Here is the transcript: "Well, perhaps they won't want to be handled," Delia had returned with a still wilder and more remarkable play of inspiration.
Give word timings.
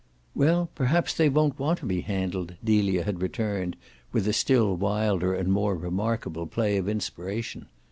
"Well, 0.33 0.67
perhaps 0.73 1.13
they 1.13 1.29
won't 1.29 1.59
want 1.59 1.77
to 1.81 1.85
be 1.85 2.01
handled," 2.01 2.55
Delia 2.63 3.03
had 3.03 3.21
returned 3.21 3.75
with 4.11 4.27
a 4.27 4.33
still 4.33 4.75
wilder 4.75 5.35
and 5.35 5.53
more 5.53 5.75
remarkable 5.77 6.47
play 6.47 6.77
of 6.77 6.89
inspiration. 6.89 7.67